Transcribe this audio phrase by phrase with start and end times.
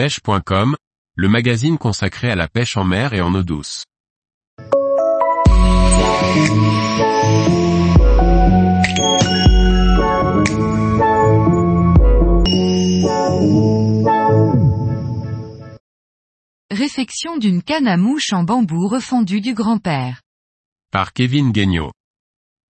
[0.00, 0.76] pêche.com,
[1.14, 3.84] le magazine consacré à la pêche en mer et en eau douce.
[16.70, 20.22] Réfection d'une canne à mouche en bambou refendu du grand-père.
[20.90, 21.92] Par Kevin Guignot.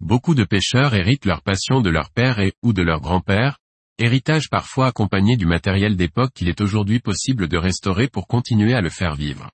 [0.00, 3.56] Beaucoup de pêcheurs héritent leur passion de leur père et, ou de leur grand-père,
[3.98, 8.80] héritage parfois accompagné du matériel d'époque qu'il est aujourd'hui possible de restaurer pour continuer à
[8.80, 9.50] le faire vivre.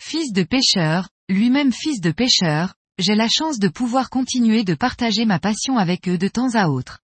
[0.00, 5.24] Fils de pêcheur, lui-même fils de pêcheur, j'ai la chance de pouvoir continuer de partager
[5.24, 7.00] ma passion avec eux de temps à autre.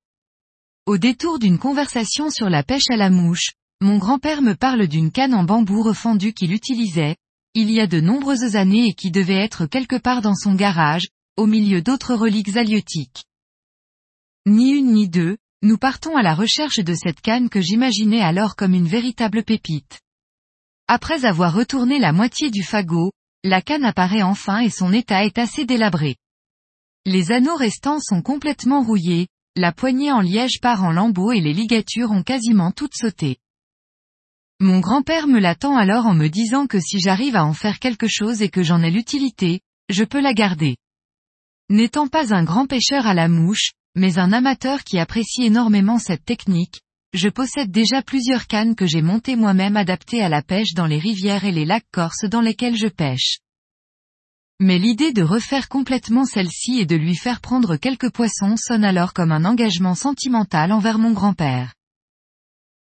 [0.86, 5.10] Au détour d'une conversation sur la pêche à la mouche, mon grand-père me parle d'une
[5.10, 7.16] canne en bambou refendu qu'il utilisait,
[7.54, 11.08] il y a de nombreuses années et qui devait être quelque part dans son garage,
[11.36, 13.24] au milieu d'autres reliques halieutiques.
[14.46, 18.56] Ni une ni deux, nous partons à la recherche de cette canne que j'imaginais alors
[18.56, 20.00] comme une véritable pépite.
[20.88, 23.12] Après avoir retourné la moitié du fagot,
[23.44, 26.16] la canne apparaît enfin et son état est assez délabré.
[27.04, 31.52] Les anneaux restants sont complètement rouillés, la poignée en liège part en lambeaux et les
[31.52, 33.36] ligatures ont quasiment toutes sauté.
[34.60, 38.06] Mon grand-père me l'attend alors en me disant que si j'arrive à en faire quelque
[38.08, 40.76] chose et que j'en ai l'utilité, je peux la garder.
[41.70, 46.24] N'étant pas un grand pêcheur à la mouche, mais un amateur qui apprécie énormément cette
[46.24, 46.80] technique,
[47.12, 50.98] je possède déjà plusieurs cannes que j'ai montées moi-même adaptées à la pêche dans les
[50.98, 53.38] rivières et les lacs corses dans lesquels je pêche.
[54.60, 59.12] Mais l'idée de refaire complètement celle-ci et de lui faire prendre quelques poissons sonne alors
[59.12, 61.74] comme un engagement sentimental envers mon grand-père.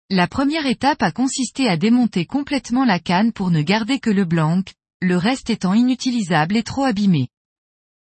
[0.10, 4.24] La première étape a consisté à démonter complètement la canne pour ne garder que le
[4.24, 4.64] blanc,
[5.02, 7.28] le reste étant inutilisable et trop abîmé.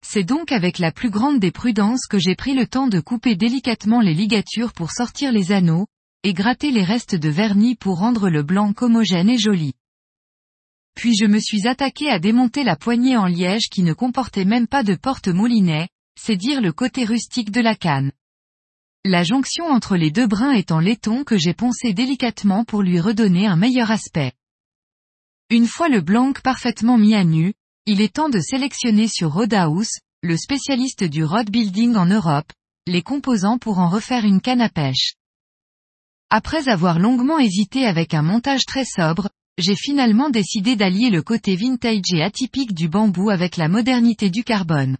[0.05, 3.35] C'est donc avec la plus grande des prudences que j'ai pris le temps de couper
[3.35, 5.87] délicatement les ligatures pour sortir les anneaux,
[6.23, 9.73] et gratter les restes de vernis pour rendre le blanc homogène et joli.
[10.95, 14.67] Puis je me suis attaqué à démonter la poignée en liège qui ne comportait même
[14.67, 18.11] pas de porte-moulinet, c'est dire le côté rustique de la canne.
[19.05, 22.99] La jonction entre les deux brins est en laiton que j'ai poncé délicatement pour lui
[22.99, 24.33] redonner un meilleur aspect.
[25.49, 27.53] Une fois le blanc parfaitement mis à nu,
[27.85, 32.49] il est temps de sélectionner sur Rodaus, le spécialiste du rod building en Europe,
[32.87, 35.15] les composants pour en refaire une canne à pêche.
[36.29, 41.57] Après avoir longuement hésité avec un montage très sobre, j'ai finalement décidé d'allier le côté
[41.57, 44.97] vintage et atypique du bambou avec la modernité du carbone.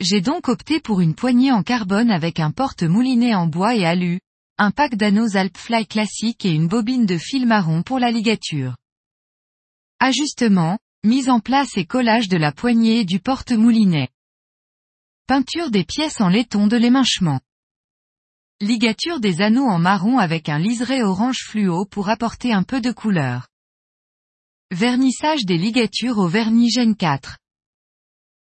[0.00, 4.18] J'ai donc opté pour une poignée en carbone avec un porte-moulinet en bois et alu,
[4.56, 8.76] un pack d'anneaux Alpfly classique et une bobine de fil marron pour la ligature.
[10.00, 14.08] Ajustement, mise en place et collage de la poignée et du porte-moulinet.
[15.26, 17.40] Peinture des pièces en laiton de l'éminchement.
[18.60, 22.92] Ligature des anneaux en marron avec un liseré orange fluo pour apporter un peu de
[22.92, 23.48] couleur.
[24.70, 27.36] Vernissage des ligatures au vernis Gen 4.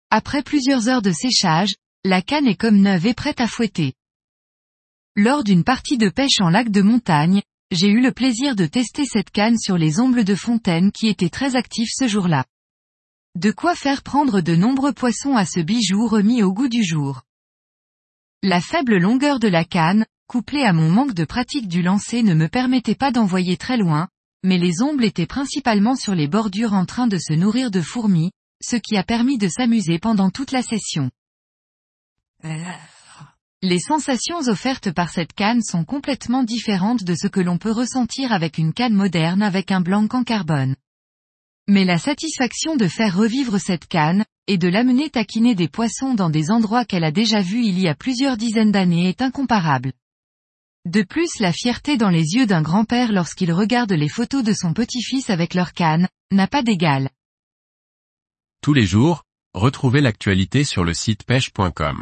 [0.10, 3.94] Après plusieurs heures de séchage, la canne est comme neuve et prête à fouetter.
[5.16, 9.06] Lors d'une partie de pêche en lac de montagne, j'ai eu le plaisir de tester
[9.06, 12.46] cette canne sur les ombles de fontaine qui étaient très actifs ce jour-là.
[13.36, 17.24] De quoi faire prendre de nombreux poissons à ce bijou remis au goût du jour.
[18.42, 22.34] La faible longueur de la canne, couplée à mon manque de pratique du lancer ne
[22.34, 24.08] me permettait pas d'envoyer très loin,
[24.44, 28.32] mais les ombles étaient principalement sur les bordures en train de se nourrir de fourmis,
[28.62, 31.12] ce qui a permis de s'amuser pendant toute la session.
[33.70, 38.32] Les sensations offertes par cette canne sont complètement différentes de ce que l'on peut ressentir
[38.32, 40.78] avec une canne moderne avec un blanc en carbone.
[41.68, 46.30] Mais la satisfaction de faire revivre cette canne, et de l'amener taquiner des poissons dans
[46.30, 49.92] des endroits qu'elle a déjà vus il y a plusieurs dizaines d'années est incomparable.
[50.86, 54.74] De plus la fierté dans les yeux d'un grand-père lorsqu'il regarde les photos de son
[54.74, 57.10] petit-fils avec leur canne, n'a pas d'égal.
[58.62, 59.24] Tous les jours,
[59.54, 62.02] retrouvez l'actualité sur le site pêche.com.